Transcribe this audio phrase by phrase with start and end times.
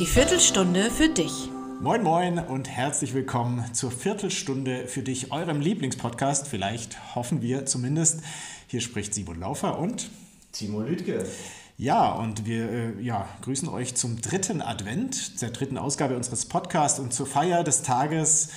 [0.00, 1.50] Die Viertelstunde für dich.
[1.82, 6.48] Moin Moin und herzlich willkommen zur Viertelstunde für dich, eurem Lieblingspodcast.
[6.48, 8.20] Vielleicht hoffen wir zumindest.
[8.66, 10.08] Hier spricht Simon Laufer und
[10.52, 11.26] Timo Lüdke.
[11.76, 16.98] Ja, und wir äh, ja, grüßen euch zum dritten Advent, der dritten Ausgabe unseres Podcasts
[16.98, 18.48] und zur Feier des Tages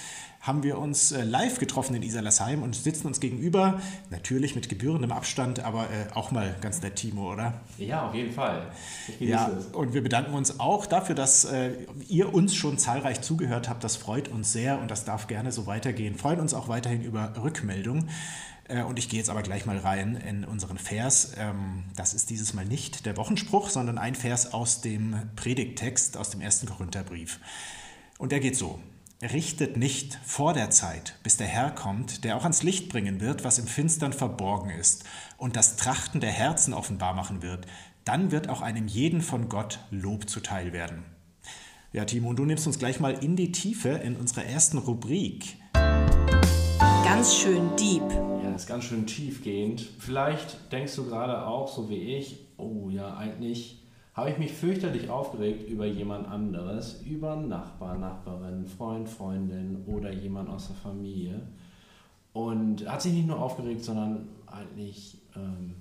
[0.44, 3.80] haben wir uns äh, live getroffen in Iserlasheim und sitzen uns gegenüber.
[4.10, 7.62] Natürlich mit gebührendem Abstand, aber äh, auch mal ganz nett, Timo, oder?
[7.78, 8.68] Ja, auf jeden Fall.
[9.22, 11.72] Ja, und wir bedanken uns auch dafür, dass äh,
[12.10, 13.86] ihr uns schon zahlreich zugehört habt.
[13.86, 16.16] Das freut uns sehr und das darf gerne so weitergehen.
[16.16, 18.10] Freuen uns auch weiterhin über Rückmeldungen.
[18.88, 21.34] Und ich gehe jetzt aber gleich mal rein in unseren Vers.
[21.38, 26.30] Ähm, das ist dieses Mal nicht der Wochenspruch, sondern ein Vers aus dem Predigttext, aus
[26.30, 27.42] dem ersten Korintherbrief.
[28.18, 28.80] Und der geht so.
[29.24, 33.46] Richtet nicht vor der Zeit, bis der Herr kommt, der auch ans Licht bringen wird,
[33.46, 35.06] was im Finstern verborgen ist,
[35.38, 37.66] und das Trachten der Herzen offenbar machen wird.
[38.04, 41.06] Dann wird auch einem jeden von Gott Lob zuteil werden.
[41.94, 45.56] Ja, Timo, und du nimmst uns gleich mal in die Tiefe in unserer ersten Rubrik.
[47.06, 48.12] Ganz schön deep.
[48.12, 49.88] Ja, das ist ganz schön tiefgehend.
[50.00, 53.83] Vielleicht denkst du gerade auch, so wie ich, oh ja, eigentlich
[54.14, 60.50] habe ich mich fürchterlich aufgeregt über jemand anderes, über Nachbar, Nachbarin, Freund, Freundin oder jemand
[60.50, 61.42] aus der Familie.
[62.32, 65.76] Und hat sich nicht nur aufgeregt, sondern eigentlich, ähm,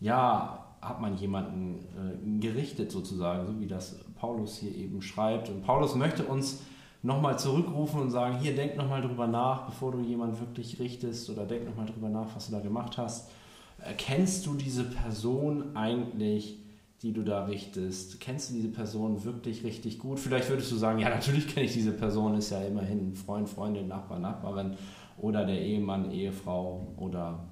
[0.00, 5.48] ja, hat man jemanden äh, gerichtet sozusagen, so wie das Paulus hier eben schreibt.
[5.48, 6.62] Und Paulus möchte uns
[7.02, 11.46] nochmal zurückrufen und sagen, hier, denk nochmal drüber nach, bevor du jemanden wirklich richtest oder
[11.46, 13.30] denk nochmal drüber nach, was du da gemacht hast.
[13.78, 16.61] Erkennst du diese Person eigentlich
[17.02, 18.20] die du da richtest?
[18.20, 20.20] Kennst du diese Person wirklich richtig gut?
[20.20, 23.88] Vielleicht würdest du sagen, ja, natürlich kenne ich diese Person, ist ja immerhin Freund, Freundin,
[23.88, 24.76] Nachbar, Nachbarin
[25.18, 27.44] oder der Ehemann, Ehefrau oder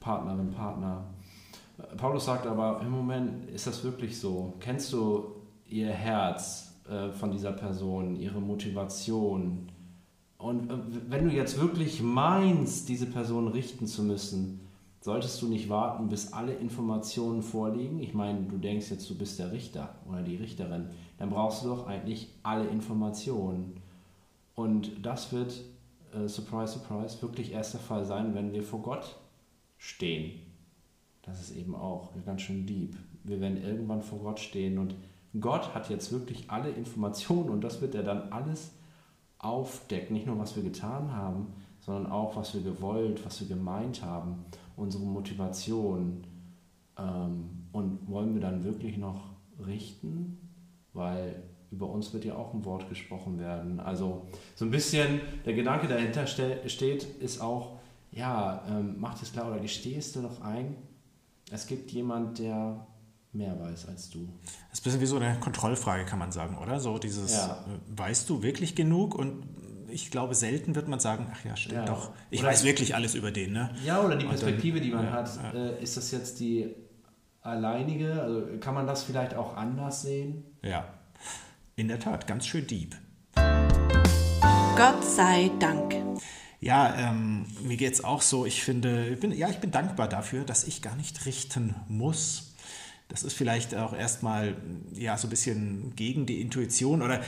[0.00, 1.04] Partnerin, Partner.
[1.96, 4.54] Paulus sagt aber, im Moment ist das wirklich so.
[4.60, 5.24] Kennst du
[5.66, 9.68] ihr Herz äh, von dieser Person, ihre Motivation?
[10.38, 10.74] Und äh,
[11.08, 14.60] wenn du jetzt wirklich meinst, diese Person richten zu müssen,
[15.00, 18.00] solltest du nicht warten, bis alle Informationen vorliegen.
[18.00, 20.88] Ich meine, du denkst jetzt, du bist der Richter oder die Richterin.
[21.18, 23.80] Dann brauchst du doch eigentlich alle Informationen.
[24.54, 25.62] Und das wird,
[26.14, 29.16] äh, surprise, surprise, wirklich erst der Fall sein, wenn wir vor Gott
[29.78, 30.40] stehen.
[31.22, 32.96] Das ist eben auch ganz schön deep.
[33.24, 34.94] Wir werden irgendwann vor Gott stehen und
[35.38, 38.72] Gott hat jetzt wirklich alle Informationen und das wird er dann alles
[39.38, 40.14] aufdecken.
[40.14, 41.54] Nicht nur, was wir getan haben,
[41.90, 44.44] sondern auch, was wir gewollt, was wir gemeint haben
[44.76, 46.24] unsere Motivation
[46.96, 49.24] ähm, und wollen wir dann wirklich noch
[49.66, 50.38] richten,
[50.92, 53.80] weil über uns wird ja auch ein Wort gesprochen werden.
[53.80, 57.78] Also so ein bisschen der Gedanke dahinter steht, ist auch,
[58.12, 60.76] ja, ähm, mach das klar oder gestehst du noch ein,
[61.50, 62.86] es gibt jemand, der
[63.32, 64.28] mehr weiß als du.
[64.70, 66.80] Das ist ein bisschen wie so eine Kontrollfrage, kann man sagen, oder?
[66.80, 67.64] So dieses, ja.
[67.66, 69.42] Äh, weißt du wirklich genug und
[69.92, 71.84] ich glaube, selten wird man sagen, ach ja, stimmt ja.
[71.84, 72.12] doch.
[72.30, 73.52] Ich oder weiß wirklich alles über den.
[73.52, 73.70] Ne?
[73.84, 75.30] Ja, oder die Perspektive, dann, die man ja, hat.
[75.36, 75.52] Ja.
[75.52, 76.74] Äh, ist das jetzt die
[77.42, 78.22] alleinige?
[78.22, 80.44] Also kann man das vielleicht auch anders sehen?
[80.62, 80.88] Ja,
[81.76, 82.96] in der Tat, ganz schön deep.
[84.76, 85.94] Gott sei Dank.
[86.60, 88.44] Ja, ähm, mir geht es auch so.
[88.44, 92.54] Ich finde, ich bin, ja, ich bin dankbar dafür, dass ich gar nicht richten muss.
[93.08, 94.56] Das ist vielleicht auch erstmal
[94.92, 97.22] ja, so ein bisschen gegen die Intuition oder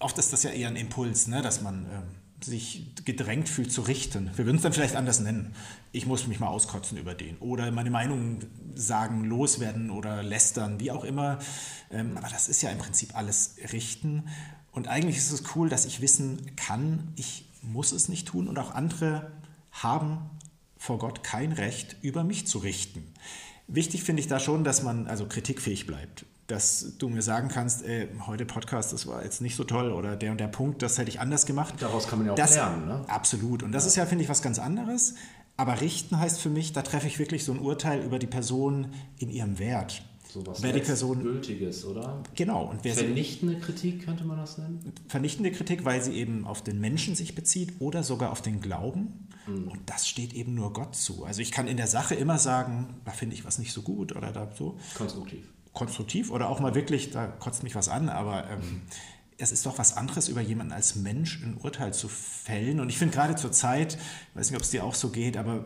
[0.00, 3.82] oft ist das ja eher ein Impuls, ne, dass man äh, sich gedrängt fühlt zu
[3.82, 4.30] richten.
[4.36, 5.54] Wir würden es dann vielleicht anders nennen.
[5.92, 8.40] Ich muss mich mal auskotzen über den oder meine Meinung
[8.74, 11.38] sagen, loswerden oder lästern, wie auch immer.
[11.90, 14.28] Ähm, aber das ist ja im Prinzip alles richten.
[14.70, 18.58] Und eigentlich ist es cool, dass ich wissen kann, ich muss es nicht tun und
[18.58, 19.32] auch andere
[19.72, 20.30] haben
[20.76, 23.12] vor Gott kein Recht, über mich zu richten.
[23.66, 27.84] Wichtig finde ich da schon, dass man also kritikfähig bleibt dass du mir sagen kannst,
[27.84, 30.96] ey, heute Podcast, das war jetzt nicht so toll oder der und der Punkt, das
[30.96, 31.74] hätte ich anders gemacht.
[31.78, 32.86] Daraus kann man ja auch das, lernen.
[32.86, 33.04] Ne?
[33.06, 33.62] Absolut.
[33.62, 33.88] Und das ja.
[33.88, 35.14] ist ja, finde ich, was ganz anderes.
[35.58, 38.92] Aber richten heißt für mich, da treffe ich wirklich so ein Urteil über die Person
[39.18, 40.02] in ihrem Wert.
[40.26, 42.22] So was wer die Person Gültiges, oder?
[42.34, 42.64] Genau.
[42.64, 44.92] Und wer vernichtende sie, Kritik könnte man das nennen?
[45.06, 49.28] Vernichtende Kritik, weil sie eben auf den Menschen sich bezieht oder sogar auf den Glauben.
[49.46, 49.68] Mhm.
[49.68, 51.24] Und das steht eben nur Gott zu.
[51.24, 54.16] Also ich kann in der Sache immer sagen, da finde ich was nicht so gut
[54.16, 54.78] oder da so.
[54.94, 55.46] Konstruktiv
[55.78, 58.82] konstruktiv oder auch mal wirklich, da kotzt mich was an, aber ähm,
[59.38, 62.80] es ist doch was anderes, über jemanden als Mensch ein Urteil zu fällen.
[62.80, 65.36] Und ich finde gerade zur Zeit, ich weiß nicht, ob es dir auch so geht,
[65.36, 65.64] aber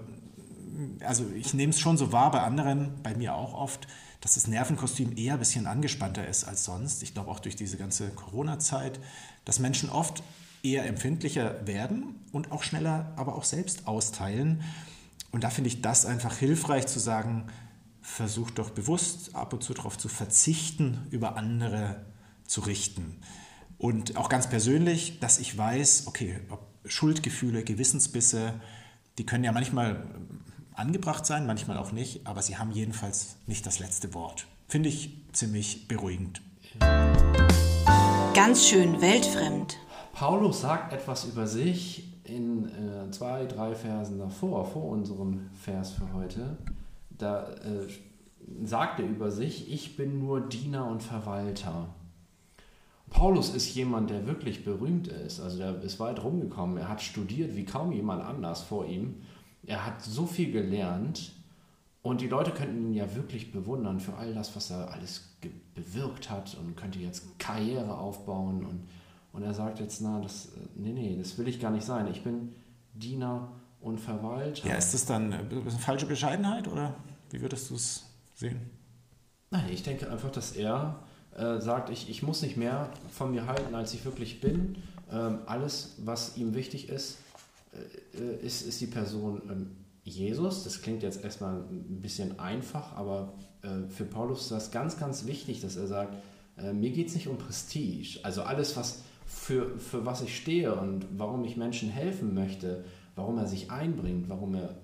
[1.01, 3.89] also ich nehme es schon so wahr bei anderen, bei mir auch oft,
[4.21, 7.03] dass das Nervenkostüm eher ein bisschen angespannter ist als sonst.
[7.03, 9.01] Ich glaube auch durch diese ganze Corona-Zeit,
[9.47, 10.23] dass Menschen oft
[10.63, 14.63] eher empfindlicher werden und auch schneller, aber auch selbst austeilen.
[15.31, 17.47] Und da finde ich das einfach hilfreich zu sagen,
[18.03, 22.05] versucht doch bewusst ab und zu darauf zu verzichten, über andere
[22.45, 23.21] zu richten.
[23.79, 26.41] Und auch ganz persönlich, dass ich weiß, okay,
[26.85, 28.55] Schuldgefühle, Gewissensbisse,
[29.19, 30.05] die können ja manchmal
[30.75, 34.47] angebracht sein, manchmal auch nicht, aber sie haben jedenfalls nicht das letzte Wort.
[34.69, 36.43] Finde ich ziemlich beruhigend.
[38.35, 39.79] Ganz schön weltfremd.
[40.13, 46.13] Paulus sagt etwas über sich in äh, zwei, drei Versen davor, vor unserem Vers für
[46.13, 46.57] heute.
[47.19, 47.87] Da äh,
[48.65, 51.89] sagt er über sich, ich bin nur Diener und Verwalter.
[53.11, 55.41] Paulus ist jemand, der wirklich berühmt ist.
[55.41, 56.79] Also der ist weit rumgekommen.
[56.79, 59.17] Er hat studiert wie kaum jemand anders vor ihm.
[59.65, 61.33] Er hat so viel gelernt
[62.03, 65.37] und die Leute könnten ihn ja wirklich bewundern für all das, was er alles
[65.75, 68.65] bewirkt hat und könnte jetzt Karriere aufbauen.
[68.65, 68.89] Und,
[69.33, 72.09] und er sagt jetzt, na, das, nee, nee, das will ich gar nicht sein.
[72.11, 72.55] Ich bin
[72.95, 74.67] Diener und Verwalter.
[74.67, 76.95] Ja, ist das dann eine falsche Bescheidenheit oder
[77.31, 78.61] wie würdest du es sehen?
[79.51, 81.01] Nein, ich denke einfach, dass er
[81.37, 84.77] äh, sagt, ich, ich muss nicht mehr von mir halten, als ich wirklich bin.
[85.11, 87.19] Ähm, alles, was ihm wichtig ist,
[88.15, 89.71] äh, ist, ist die Person ähm,
[90.05, 90.65] Jesus.
[90.65, 95.27] Das klingt jetzt erstmal ein bisschen einfach, aber äh, für Paulus ist das ganz, ganz
[95.27, 96.15] wichtig, dass er sagt,
[96.57, 98.21] äh, mir geht es nicht um Prestige.
[98.23, 102.85] Also alles, was für, für was ich stehe und warum ich Menschen helfen möchte,
[103.17, 104.75] warum er sich einbringt, warum er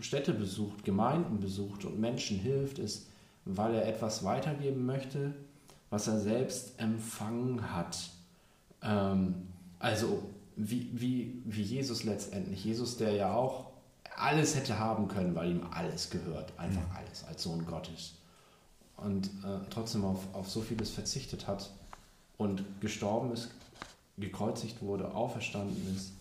[0.00, 3.06] Städte besucht, Gemeinden besucht und Menschen hilft, ist,
[3.44, 5.34] weil er etwas weitergeben möchte,
[5.90, 8.10] was er selbst empfangen hat.
[8.82, 9.34] Ähm,
[9.78, 10.22] also
[10.56, 12.64] wie, wie, wie Jesus letztendlich.
[12.64, 13.66] Jesus, der ja auch
[14.16, 18.14] alles hätte haben können, weil ihm alles gehört, einfach alles, als Sohn Gottes.
[18.96, 21.70] Und äh, trotzdem auf, auf so vieles verzichtet hat
[22.36, 23.50] und gestorben ist,
[24.16, 26.12] gekreuzigt wurde, auferstanden ist.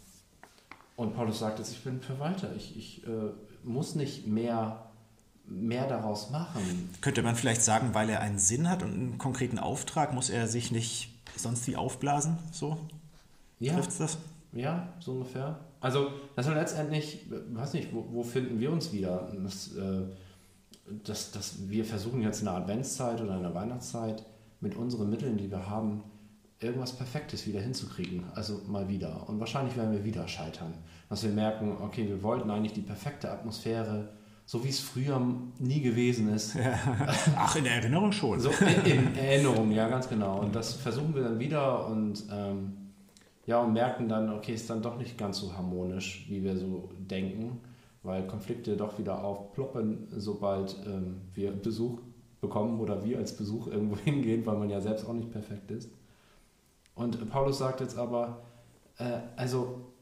[0.95, 3.31] Und Paulus sagt jetzt, ich bin Verwalter, ich, ich äh,
[3.63, 4.91] muss nicht mehr,
[5.45, 6.89] mehr daraus machen.
[7.01, 10.47] Könnte man vielleicht sagen, weil er einen Sinn hat und einen konkreten Auftrag, muss er
[10.47, 12.37] sich nicht sonst wie aufblasen?
[12.51, 12.77] So?
[13.59, 13.73] Ja.
[13.73, 14.17] Trifft das?
[14.51, 15.59] Ja, so ungefähr.
[15.81, 19.31] Also, das ist letztendlich, weiß nicht, wo, wo finden wir uns wieder?
[19.43, 20.03] Das, äh,
[21.03, 24.23] das, das, wir versuchen jetzt in der Adventszeit oder in der Weihnachtszeit
[24.61, 26.03] mit unseren Mitteln, die wir haben,
[26.63, 28.23] irgendwas Perfektes wieder hinzukriegen.
[28.35, 29.27] Also mal wieder.
[29.27, 30.73] Und wahrscheinlich werden wir wieder scheitern.
[31.09, 34.09] Dass wir merken, okay, wir wollten eigentlich die perfekte Atmosphäre,
[34.45, 35.21] so wie es früher
[35.59, 36.57] nie gewesen ist.
[37.35, 38.39] Ach, in der Erinnerung schon.
[38.39, 40.39] So in, in, Erinnerung, ja, ganz genau.
[40.39, 42.73] Und das versuchen wir dann wieder und ähm,
[43.45, 46.89] ja, und merken dann, okay, ist dann doch nicht ganz so harmonisch, wie wir so
[46.97, 47.59] denken,
[48.01, 51.99] weil Konflikte doch wieder aufploppen, sobald ähm, wir Besuch
[52.41, 55.89] bekommen oder wir als Besuch irgendwo hingehen, weil man ja selbst auch nicht perfekt ist.
[56.95, 58.43] Und Paulus sagt jetzt aber,
[58.97, 59.93] äh, also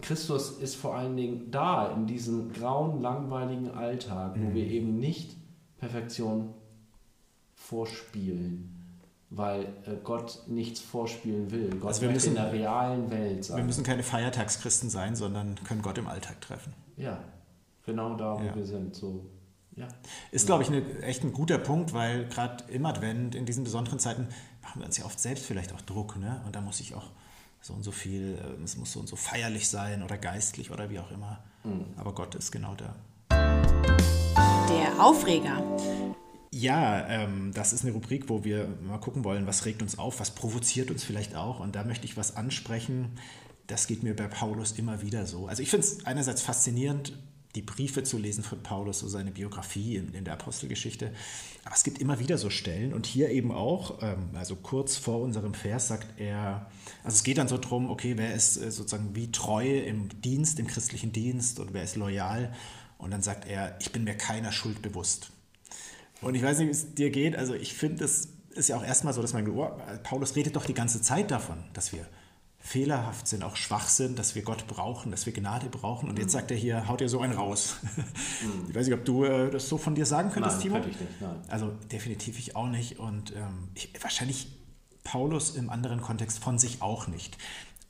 [0.00, 4.54] Christus ist vor allen Dingen da in diesem grauen, langweiligen Alltag, wo mhm.
[4.54, 5.36] wir eben nicht
[5.78, 6.54] Perfektion
[7.54, 8.74] vorspielen
[9.36, 11.70] weil äh, Gott nichts vorspielen will.
[11.70, 13.58] Gott also wir müssen, in der realen Welt sein.
[13.58, 16.72] Wir müssen keine Feiertagschristen sein, sondern können Gott im Alltag treffen.
[16.96, 17.22] Ja,
[17.84, 18.54] genau da, wo ja.
[18.54, 18.94] wir sind.
[18.94, 19.26] So,
[19.76, 19.88] ja.
[20.30, 23.98] Ist, glaube ich, eine, echt ein guter Punkt, weil gerade im Advent, in diesen besonderen
[23.98, 24.28] Zeiten,
[24.64, 26.16] machen wir uns ja oft selbst vielleicht auch Druck.
[26.16, 26.40] Ne?
[26.46, 27.10] Und da muss ich auch
[27.60, 30.90] so und so viel, äh, es muss so und so feierlich sein oder geistlich oder
[30.90, 31.38] wie auch immer.
[31.64, 31.84] Mhm.
[31.96, 32.94] Aber Gott ist genau da.
[34.68, 35.62] Der Aufreger.
[36.50, 40.20] Ja, ähm, das ist eine Rubrik, wo wir mal gucken wollen, was regt uns auf,
[40.20, 41.60] was provoziert uns vielleicht auch.
[41.60, 43.18] Und da möchte ich was ansprechen.
[43.66, 45.46] Das geht mir bei Paulus immer wieder so.
[45.46, 47.18] Also ich finde es einerseits faszinierend,
[47.54, 51.12] die Briefe zu lesen von Paulus, so seine Biografie in, in, der Apostelgeschichte.
[51.64, 55.20] Aber es gibt immer wieder so Stellen und hier eben auch, ähm, also kurz vor
[55.20, 56.70] unserem Vers sagt er,
[57.04, 60.58] also es geht dann so drum, okay, wer ist äh, sozusagen wie treu im Dienst,
[60.58, 62.52] im christlichen Dienst und wer ist loyal?
[62.98, 65.30] Und dann sagt er, ich bin mir keiner Schuld bewusst.
[66.20, 67.36] Und ich weiß nicht, wie es dir geht.
[67.36, 69.70] Also ich finde, es ist ja auch erstmal so, dass man, oh,
[70.02, 72.06] Paulus redet doch die ganze Zeit davon, dass wir
[72.64, 76.08] fehlerhaft sind, auch schwach sind, dass wir Gott brauchen, dass wir Gnade brauchen.
[76.08, 76.38] Und jetzt mhm.
[76.38, 77.76] sagt er hier, haut ihr so einen raus.
[77.82, 78.04] Mhm.
[78.70, 80.74] Ich weiß nicht, ob du äh, das so von dir sagen könntest, nein, Timo?
[80.76, 81.36] Könnte ich nicht, nein.
[81.48, 82.98] Also definitiv ich auch nicht.
[82.98, 84.48] Und ähm, ich, wahrscheinlich
[85.04, 87.36] Paulus im anderen Kontext von sich auch nicht.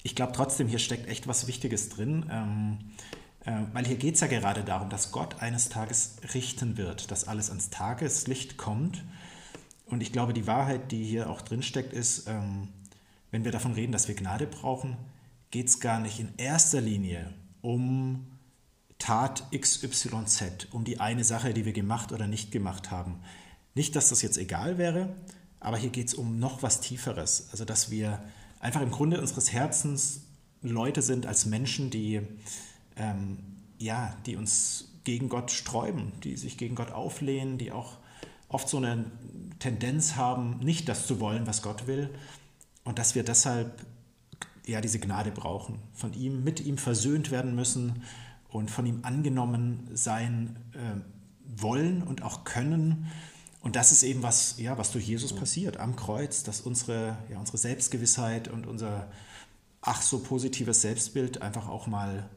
[0.02, 2.26] Ich glaube trotzdem, hier steckt echt was Wichtiges drin.
[2.30, 2.78] Ähm,
[3.44, 7.28] äh, weil hier geht es ja gerade darum, dass Gott eines Tages richten wird, dass
[7.28, 9.04] alles ans Tageslicht kommt.
[9.86, 12.68] Und ich glaube, die Wahrheit, die hier auch drinsteckt, ist, ähm,
[13.34, 14.96] wenn wir davon reden, dass wir Gnade brauchen,
[15.50, 18.26] geht es gar nicht in erster Linie um
[19.00, 23.16] Tat XYZ, um die eine Sache, die wir gemacht oder nicht gemacht haben.
[23.74, 25.16] Nicht, dass das jetzt egal wäre,
[25.58, 27.48] aber hier geht es um noch was Tieferes.
[27.50, 28.22] Also, dass wir
[28.60, 30.20] einfach im Grunde unseres Herzens
[30.62, 32.20] Leute sind als Menschen, die
[32.94, 33.38] ähm,
[33.78, 37.96] ja, die uns gegen Gott sträuben, die sich gegen Gott auflehnen, die auch
[38.46, 39.06] oft so eine
[39.58, 42.10] Tendenz haben, nicht das zu wollen, was Gott will.
[42.84, 43.84] Und dass wir deshalb
[44.66, 48.02] ja diese Gnade brauchen, von ihm, mit ihm versöhnt werden müssen
[48.48, 53.10] und von ihm angenommen sein äh, wollen und auch können.
[53.60, 57.38] Und das ist eben was, ja, was durch Jesus passiert am Kreuz, dass unsere, ja,
[57.38, 59.08] unsere Selbstgewissheit und unser
[59.80, 62.28] ach so positives Selbstbild einfach auch mal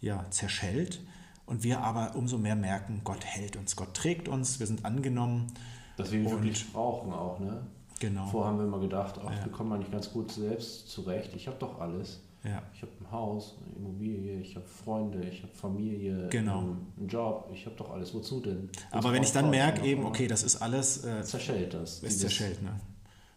[0.00, 1.00] ja, zerschellt.
[1.46, 5.48] Und wir aber umso mehr merken, Gott hält uns, Gott trägt uns, wir sind angenommen.
[5.96, 7.66] Dass wir ihn wirklich brauchen auch, ne?
[8.02, 8.26] Genau.
[8.26, 9.44] Vorher haben wir immer gedacht, ach, ja.
[9.44, 11.36] wir kommen eigentlich ganz gut selbst zurecht.
[11.36, 12.20] Ich habe doch alles.
[12.42, 12.60] Ja.
[12.74, 16.58] Ich habe ein Haus, eine Immobilie, ich habe Freunde, ich habe Familie, genau.
[16.58, 18.12] einen Job, ich habe doch alles.
[18.12, 18.68] Wozu denn?
[18.70, 21.04] Wozu Aber wenn ich dann merke, eben, okay, das ist alles.
[21.04, 22.02] Äh, zerschellt das.
[22.02, 22.72] Ist zerschellt, ne?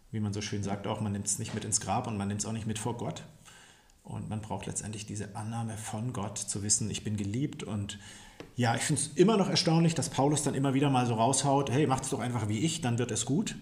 [0.10, 2.28] Wie man so schön sagt auch, man nimmt es nicht mit ins Grab und man
[2.28, 3.22] nimmt es auch nicht mit vor Gott.
[4.04, 8.00] Und man braucht letztendlich diese Annahme von Gott, zu wissen, ich bin geliebt und
[8.58, 11.70] ja, ich finde es immer noch erstaunlich, dass Paulus dann immer wieder mal so raushaut,
[11.70, 13.56] hey, macht es doch einfach wie ich, dann wird es gut.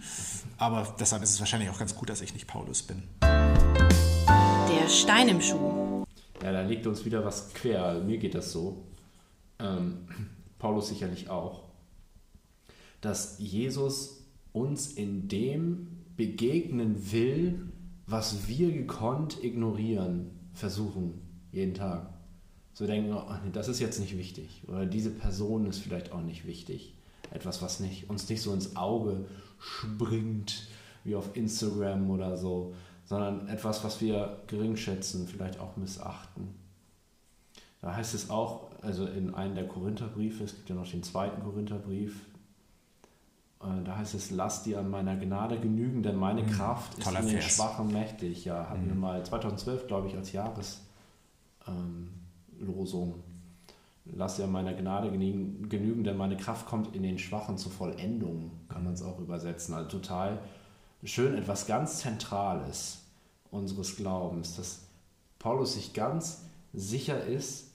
[0.58, 3.01] Aber deshalb ist es wahrscheinlich auch ganz gut, dass ich nicht Paulus bin.
[3.22, 6.06] Der Stein im Schuh.
[6.44, 8.01] Ja, da liegt uns wieder was quer.
[8.01, 8.84] Mir geht das so.
[9.58, 10.08] Ähm,
[10.60, 11.63] Paulus sicherlich auch.
[13.01, 17.68] Dass Jesus uns in dem begegnen will,
[18.06, 21.20] was wir gekonnt ignorieren, versuchen,
[21.51, 22.12] jeden Tag
[22.74, 26.46] so denken, oh, das ist jetzt nicht wichtig oder diese Person ist vielleicht auch nicht
[26.46, 26.96] wichtig.
[27.32, 29.25] Etwas, was nicht, uns nicht so ins Auge
[29.60, 30.68] springt
[31.03, 32.75] wie auf Instagram oder so,
[33.06, 36.56] sondern etwas, was wir gering schätzen, vielleicht auch missachten.
[37.82, 41.44] Da heißt es auch, also in einem der Korintherbriefe, es gibt ja noch den zweiten
[41.44, 42.15] Korintherbrief,
[43.63, 46.51] äh, da heißt es, lass dir an meiner Gnade genügen, denn meine mhm.
[46.51, 48.46] Kraft ist in den Schwachen mächtig.
[48.46, 48.89] Ja, hatten mhm.
[48.89, 50.82] wir mal 2012, glaube ich, als Jahres.
[51.68, 52.10] Ähm,
[52.63, 53.15] Losung.
[54.05, 58.84] Lass ja meiner Gnade genügen, denn meine Kraft kommt in den Schwachen zur Vollendung, kann
[58.84, 59.74] man es auch übersetzen.
[59.74, 60.39] Also total
[61.03, 63.03] schön, etwas ganz Zentrales
[63.50, 64.88] unseres Glaubens, dass
[65.39, 66.43] Paulus sich ganz
[66.74, 67.72] sicher ist,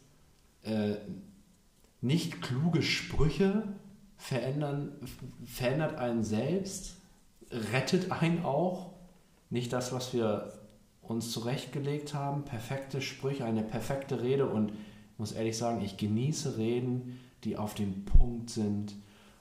[0.63, 0.97] äh,
[2.01, 3.63] nicht kluge Sprüche
[4.17, 4.93] verändern,
[5.45, 6.97] verändert einen selbst,
[7.51, 8.93] rettet einen auch.
[9.51, 10.53] Nicht das, was wir
[11.09, 16.59] uns zurechtgelegt haben, perfekte Sprüche, eine perfekte Rede und ich muss ehrlich sagen, ich genieße
[16.59, 18.95] Reden, die auf dem Punkt sind,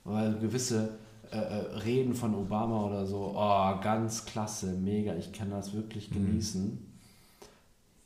[0.03, 0.97] weil gewisse
[1.31, 6.09] äh, äh, Reden von Obama oder so, oh, ganz klasse, mega, ich kann das wirklich
[6.09, 6.15] mhm.
[6.15, 6.63] genießen.
[6.63, 6.77] Mhm.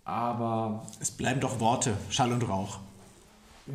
[0.04, 0.84] Aber.
[1.00, 2.80] Es bleiben doch Worte, Schall und Rauch.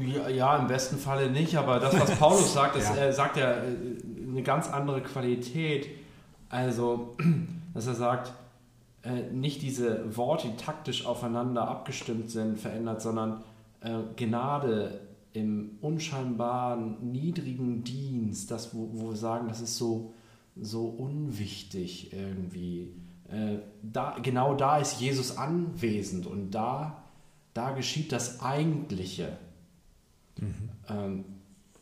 [0.00, 3.04] Ja, ja, im besten Falle nicht, aber das, was Paulus sagt, das, ja.
[3.04, 3.76] äh, sagt ja äh,
[4.28, 5.88] eine ganz andere Qualität.
[6.48, 7.16] Also,
[7.74, 8.32] dass er sagt,
[9.06, 13.44] äh, nicht diese Worte, die taktisch aufeinander abgestimmt sind, verändert, sondern
[13.80, 15.00] äh, Gnade
[15.32, 20.12] im unscheinbaren, niedrigen Dienst, das, wo, wo wir sagen, das ist so,
[20.60, 22.94] so unwichtig irgendwie.
[23.28, 27.04] Äh, da, genau da ist Jesus anwesend und da,
[27.54, 29.36] da geschieht das Eigentliche.
[30.38, 30.68] Mhm.
[30.88, 31.24] Ähm,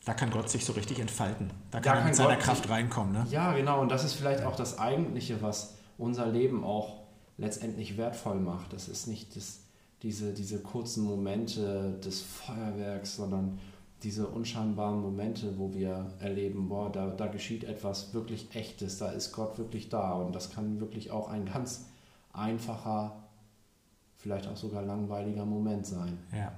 [0.04, 1.50] da kann Gott sich so richtig entfalten.
[1.70, 3.12] Da kann er mit seiner Gott Kraft reinkommen.
[3.14, 3.26] Ne?
[3.30, 3.80] Ja, genau.
[3.80, 7.03] Und das ist vielleicht auch das Eigentliche, was unser Leben auch
[7.36, 8.72] letztendlich wertvoll macht.
[8.72, 9.60] Das ist nicht das,
[10.02, 13.58] diese, diese kurzen Momente des Feuerwerks, sondern
[14.02, 19.32] diese unscheinbaren Momente, wo wir erleben, boah, da, da geschieht etwas wirklich Echtes, da ist
[19.32, 20.12] Gott wirklich da.
[20.12, 21.86] Und das kann wirklich auch ein ganz
[22.32, 23.24] einfacher,
[24.18, 26.18] vielleicht auch sogar langweiliger Moment sein.
[26.32, 26.52] Ja.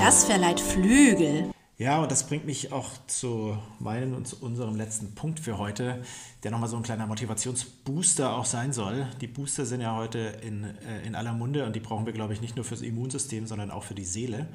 [0.00, 1.50] Das verleiht Flügel.
[1.78, 6.02] Ja, und das bringt mich auch zu meinem und zu unserem letzten Punkt für heute,
[6.42, 9.06] der nochmal so ein kleiner Motivationsbooster auch sein soll.
[9.20, 12.32] Die Booster sind ja heute in, äh, in aller Munde und die brauchen wir, glaube
[12.32, 14.48] ich, nicht nur fürs Immunsystem, sondern auch für die Seele.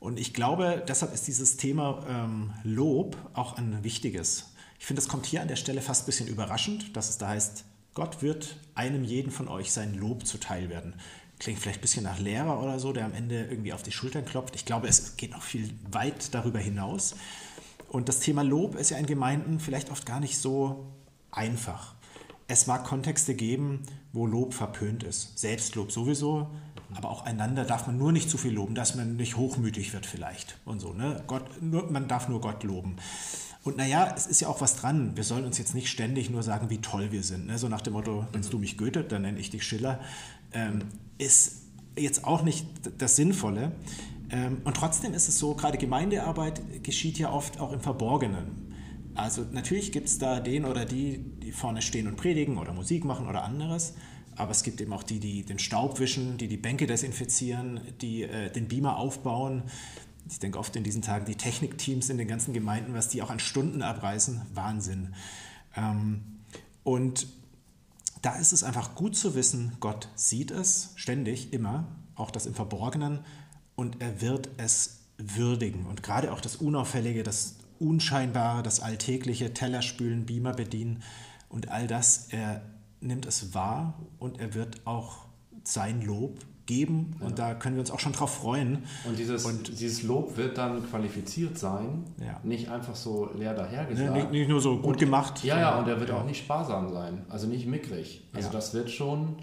[0.00, 4.52] Und ich glaube, deshalb ist dieses Thema ähm, Lob auch ein wichtiges.
[4.78, 7.28] Ich finde, das kommt hier an der Stelle fast ein bisschen überraschend, dass es da
[7.28, 7.64] heißt,
[7.94, 10.94] Gott wird einem jeden von euch sein Lob zuteil werden
[11.40, 14.24] klingt vielleicht ein bisschen nach Lehrer oder so, der am Ende irgendwie auf die Schultern
[14.24, 14.54] klopft.
[14.54, 17.16] Ich glaube, es geht noch viel weit darüber hinaus.
[17.88, 20.86] Und das Thema Lob ist ja in Gemeinden vielleicht oft gar nicht so
[21.32, 21.94] einfach.
[22.46, 23.82] Es mag Kontexte geben,
[24.12, 25.38] wo Lob verpönt ist.
[25.38, 26.50] Selbstlob sowieso,
[26.94, 30.06] aber auch einander darf man nur nicht zu viel loben, dass man nicht hochmütig wird
[30.06, 30.92] vielleicht und so.
[30.92, 31.22] Ne?
[31.26, 32.96] Gott, nur, man darf nur Gott loben.
[33.62, 35.16] Und naja, es ist ja auch was dran.
[35.16, 37.46] Wir sollen uns jetzt nicht ständig nur sagen, wie toll wir sind.
[37.46, 37.58] Ne?
[37.58, 40.00] So nach dem Motto, nennst du mich Goethe, dann nenne ich dich Schiller.
[40.52, 40.82] Ähm,
[41.20, 41.62] ist
[41.96, 42.66] jetzt auch nicht
[42.98, 43.72] das Sinnvolle.
[44.30, 48.70] Ähm, und trotzdem ist es so, gerade Gemeindearbeit geschieht ja oft auch im Verborgenen.
[49.14, 53.04] Also natürlich gibt es da den oder die, die vorne stehen und predigen oder Musik
[53.04, 53.94] machen oder anderes.
[54.36, 58.22] Aber es gibt eben auch die, die den Staub wischen, die die Bänke desinfizieren, die
[58.22, 59.64] äh, den Beamer aufbauen,
[60.30, 63.30] Ich denke oft in diesen Tagen, die Technikteams in den ganzen Gemeinden, was die auch
[63.30, 65.14] an Stunden abreißen, Wahnsinn.
[65.76, 66.22] Ähm,
[66.84, 67.26] und
[68.22, 72.54] da ist es einfach gut zu wissen, Gott sieht es ständig, immer, auch das im
[72.54, 73.20] Verborgenen,
[73.76, 75.86] und er wird es würdigen.
[75.86, 81.02] Und gerade auch das Unauffällige, das Unscheinbare, das Alltägliche, Teller spülen, Beamer bedienen
[81.48, 82.62] und all das, er
[83.00, 85.24] nimmt es wahr und er wird auch
[85.64, 87.48] sein Lob geben und ja.
[87.48, 88.84] da können wir uns auch schon drauf freuen.
[89.06, 92.40] Und dieses, und dieses Lob wird dann qualifiziert sein, ja.
[92.42, 94.14] nicht einfach so leer dahergesagt.
[94.14, 95.42] Nicht, nicht nur so gut und, gemacht.
[95.44, 96.18] Ja, ja, und er wird ja.
[96.18, 98.22] auch nicht sparsam sein, also nicht mickrig.
[98.32, 99.36] Also das wird schon,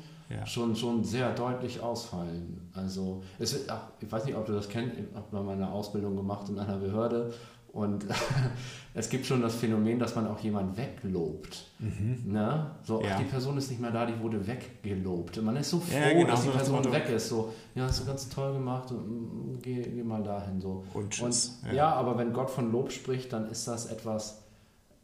[0.46, 2.70] schon, schon sehr deutlich ausfallen.
[2.74, 6.16] Also es, ach, ich weiß nicht, ob du das kennst, ich habe mal meine Ausbildung
[6.16, 7.34] gemacht in einer Behörde
[7.78, 8.08] und
[8.96, 11.68] es gibt schon das Phänomen, dass man auch jemanden weglobt.
[11.78, 12.24] Mhm.
[12.26, 12.72] Ne?
[12.84, 13.12] So, ja.
[13.14, 15.40] ach, die Person ist nicht mehr da, die wurde weggelobt.
[15.44, 17.30] Man ist so froh, ja, genau, dass die Person das weg ist.
[17.30, 20.60] So, ja, hast du ganz toll gemacht, mm, geh, geh mal dahin.
[20.60, 20.84] So.
[20.96, 21.74] Und, und ja.
[21.74, 24.42] ja, aber wenn Gott von Lob spricht, dann ist das etwas,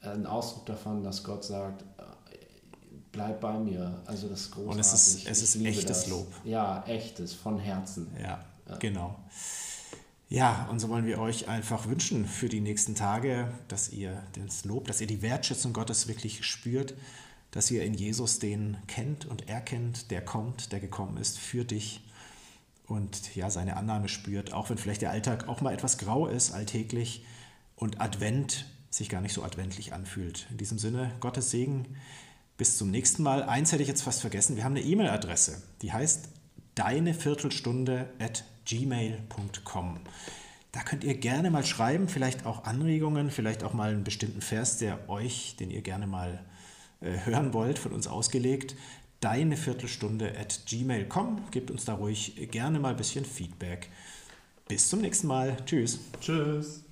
[0.01, 1.85] ein Ausdruck davon, dass Gott sagt,
[3.11, 4.01] bleib bei mir.
[4.07, 4.73] Also das ist großartig.
[4.73, 6.07] Und es ist, es ist echtes das.
[6.07, 6.27] Lob.
[6.43, 8.07] Ja, echtes, von Herzen.
[8.19, 8.77] Ja, ja.
[8.79, 9.15] genau.
[10.29, 14.65] Ja, und so wollen wir euch einfach wünschen für die nächsten Tage, dass ihr das
[14.65, 16.95] Lob, dass ihr die Wertschätzung Gottes wirklich spürt,
[17.51, 22.01] dass ihr in Jesus den kennt und erkennt, der kommt, der gekommen ist für dich
[22.87, 26.51] und ja, seine Annahme spürt, auch wenn vielleicht der Alltag auch mal etwas grau ist,
[26.51, 27.25] alltäglich
[27.75, 30.47] und Advent sich gar nicht so adventlich anfühlt.
[30.51, 31.95] In diesem Sinne, Gottes Segen,
[32.57, 33.43] bis zum nächsten Mal.
[33.43, 36.29] Eins hätte ich jetzt fast vergessen, wir haben eine E-Mail-Adresse, die heißt
[36.75, 39.99] deine Viertelstunde at gmail.com.
[40.71, 44.77] Da könnt ihr gerne mal schreiben, vielleicht auch Anregungen, vielleicht auch mal einen bestimmten Vers,
[44.77, 46.43] der euch, den ihr gerne mal
[47.01, 48.75] äh, hören wollt, von uns ausgelegt.
[49.19, 51.43] Deine Viertelstunde at gmail.com.
[51.51, 53.89] Gebt uns da ruhig gerne mal ein bisschen Feedback.
[54.67, 55.57] Bis zum nächsten Mal.
[55.65, 55.99] Tschüss.
[56.19, 56.83] Tschüss.